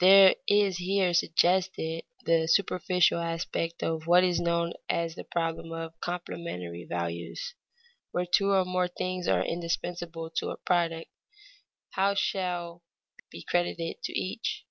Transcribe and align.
There 0.00 0.34
is 0.46 0.76
here 0.76 1.14
suggested 1.14 2.02
the 2.26 2.46
superficial 2.46 3.18
aspect 3.20 3.82
of 3.82 4.06
what 4.06 4.22
is 4.22 4.38
known 4.38 4.74
as 4.90 5.14
the 5.14 5.24
problem 5.24 5.72
of 5.72 5.98
complementary 5.98 6.84
values. 6.84 7.54
Where 8.10 8.26
two 8.26 8.50
or 8.50 8.66
more 8.66 8.88
things 8.88 9.28
are 9.28 9.42
indispensable 9.42 10.28
to 10.36 10.50
a 10.50 10.58
product, 10.58 11.08
how 11.92 12.10
much 12.10 12.18
shall 12.18 12.82
be 13.30 13.40
credited 13.44 14.02
to 14.02 14.12
each? 14.12 14.66